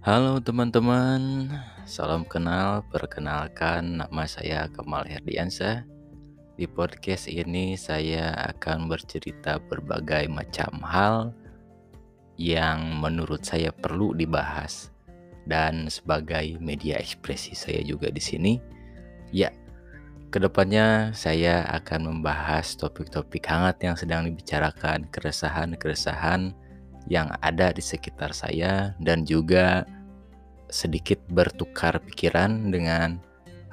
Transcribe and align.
Halo 0.00 0.40
teman-teman, 0.40 1.52
salam 1.84 2.24
kenal. 2.24 2.80
Perkenalkan, 2.88 4.00
nama 4.00 4.24
saya 4.24 4.64
Kamal 4.72 5.04
Herdiansyah. 5.04 5.84
Di 6.56 6.64
podcast 6.64 7.28
ini, 7.28 7.76
saya 7.76 8.32
akan 8.48 8.88
bercerita 8.88 9.60
berbagai 9.60 10.24
macam 10.32 10.80
hal 10.88 11.36
yang 12.40 12.96
menurut 12.96 13.44
saya 13.44 13.68
perlu 13.76 14.16
dibahas, 14.16 14.88
dan 15.44 15.92
sebagai 15.92 16.56
media 16.64 16.96
ekspresi 16.96 17.52
saya 17.52 17.84
juga 17.84 18.08
di 18.08 18.24
sini. 18.24 18.56
Ya, 19.36 19.52
ke 20.32 20.40
depannya 20.40 21.12
saya 21.12 21.68
akan 21.76 22.08
membahas 22.08 22.72
topik-topik 22.72 23.44
hangat 23.44 23.76
yang 23.84 24.00
sedang 24.00 24.24
dibicarakan, 24.24 25.12
keresahan-keresahan 25.12 26.56
yang 27.08 27.32
ada 27.40 27.72
di 27.72 27.80
sekitar 27.80 28.34
saya 28.36 28.92
dan 29.00 29.24
juga 29.24 29.86
sedikit 30.70 31.18
bertukar 31.30 31.98
pikiran 32.02 32.70
dengan 32.70 33.18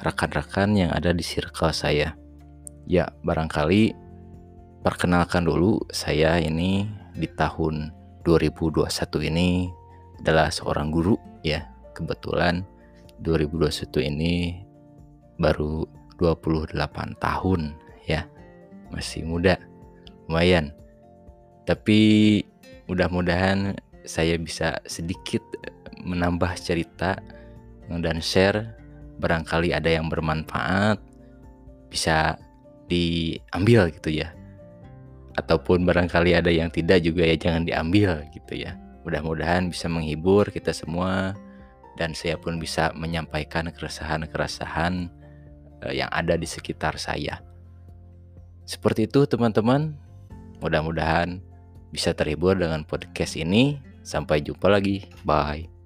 rekan-rekan 0.01 0.77
yang 0.77 0.91
ada 0.93 1.13
di 1.13 1.21
circle 1.25 1.73
saya. 1.73 2.13
Ya, 2.87 3.09
barangkali 3.25 3.93
perkenalkan 4.81 5.45
dulu 5.45 5.83
saya 5.91 6.39
ini 6.39 6.87
di 7.17 7.27
tahun 7.27 7.91
2021 8.23 8.87
ini 9.29 9.69
adalah 10.21 10.49
seorang 10.49 10.89
guru 10.93 11.17
ya. 11.41 11.65
Kebetulan 11.93 12.61
2021 13.25 14.09
ini 14.13 14.61
baru 15.41 15.85
28 16.21 16.77
tahun 17.17 17.61
ya. 18.05 18.25
Masih 18.93 19.25
muda. 19.25 19.57
Lumayan. 20.29 20.73
Tapi 21.67 21.99
mudah-mudahan 22.87 23.75
saya 24.07 24.39
bisa 24.39 24.79
sedikit 24.87 25.43
menambah 26.01 26.55
cerita 26.57 27.19
dan 27.91 28.19
share. 28.23 28.73
Barangkali 29.17 29.73
ada 29.73 29.89
yang 29.89 30.13
bermanfaat 30.13 31.01
bisa 31.89 32.37
diambil 32.87 33.91
gitu 33.91 34.23
ya. 34.23 34.31
Ataupun 35.37 35.85
barangkali 35.85 36.33
ada 36.33 36.49
yang 36.49 36.69
tidak 36.73 37.05
juga 37.05 37.27
ya 37.27 37.35
jangan 37.37 37.67
diambil 37.67 38.25
gitu 38.33 38.57
ya. 38.57 38.77
Mudah-mudahan 39.05 39.69
bisa 39.69 39.89
menghibur 39.89 40.49
kita 40.49 40.73
semua 40.73 41.33
dan 41.97 42.13
saya 42.13 42.37
pun 42.37 42.61
bisa 42.61 42.93
menyampaikan 42.93 43.69
keresahan-keresahan 43.73 45.09
eh, 45.85 45.93
yang 45.97 46.09
ada 46.13 46.37
di 46.37 46.45
sekitar 46.45 47.01
saya. 47.01 47.41
Seperti 48.67 49.09
itu 49.09 49.25
teman-teman. 49.25 49.95
Mudah-mudahan 50.57 51.37
bisa 51.91 52.13
terhibur 52.13 52.57
dengan 52.57 52.83
podcast 52.83 53.39
ini. 53.39 53.79
Sampai 54.03 54.39
jumpa 54.39 54.71
lagi. 54.71 55.03
Bye. 55.27 55.76